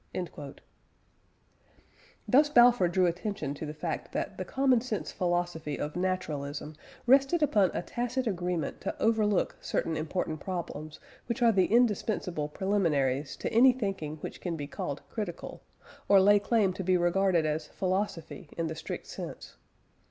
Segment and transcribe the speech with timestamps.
[2.27, 6.73] "Thus Balfour drew attention to the fact that the common sense philosophy of naturalism
[7.05, 13.35] rested upon a tacit agreement to overlook certain important problems which are the indispensable preliminaries
[13.35, 15.61] to any thinking which can be called critical,
[16.09, 19.55] or lay claim to be regarded as philosophy in the strict sense.